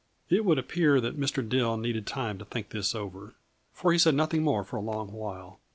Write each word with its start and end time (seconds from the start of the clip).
It 0.31 0.45
would 0.45 0.57
appear 0.57 0.99
that 0.99 1.19
Mr. 1.19 1.47
Dill 1.47 1.77
needed 1.77 2.07
time 2.07 2.39
to 2.39 2.45
think 2.45 2.69
this 2.71 2.95
over, 2.95 3.35
for 3.71 3.91
he 3.91 3.99
said 3.99 4.15
nothing 4.15 4.41
more 4.41 4.63
for 4.63 4.77
a 4.77 4.81
long 4.81 5.11
while. 5.11 5.59